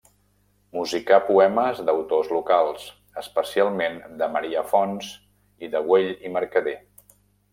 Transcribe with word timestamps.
Musicà 0.75 1.17
poemes 1.25 1.81
d'autors 1.89 2.31
locals, 2.37 2.87
especialment 3.23 4.01
de 4.21 4.31
Marià 4.37 4.65
Fonts 4.71 5.13
i 5.67 5.69
de 5.75 5.85
Güell 5.91 6.13
i 6.29 6.33
Mercader. 6.39 6.77